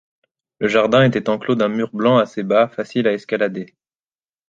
Le 0.57 0.67
jardin 0.67 1.03
était 1.03 1.29
enclos 1.29 1.53
d’un 1.53 1.69
mur 1.69 1.93
blanc 1.95 2.17
assez 2.17 2.41
bas, 2.41 2.67
facile 2.67 3.07
à 3.07 3.13
escalader. 3.13 3.75